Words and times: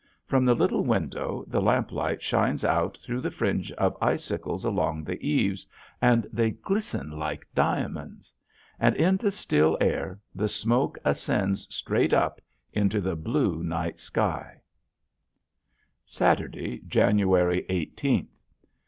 From 0.25 0.45
the 0.45 0.55
little 0.55 0.83
window 0.83 1.45
the 1.47 1.61
lamplight 1.61 2.23
shines 2.23 2.65
out 2.65 2.97
through 3.03 3.21
the 3.21 3.29
fringe 3.29 3.71
of 3.73 3.95
icicles 4.01 4.65
along 4.65 5.03
the 5.03 5.23
eaves, 5.23 5.67
and 6.01 6.25
they 6.33 6.49
glisten 6.49 7.11
like 7.11 7.47
diamonds. 7.53 8.33
And 8.79 8.95
in 8.95 9.17
the 9.17 9.29
still 9.29 9.77
air 9.79 10.19
the 10.33 10.49
smoke 10.49 10.97
ascends 11.05 11.67
straight 11.69 12.13
up 12.13 12.41
into 12.73 12.99
the 12.99 13.15
blue 13.15 13.61
night 13.61 13.99
sky. 13.99 14.61
[Illustration: 16.01 16.01
VICTORY] 16.47 16.71
Saturday, 16.71 16.79
January 16.87 17.65
eighteenth. 17.69 18.35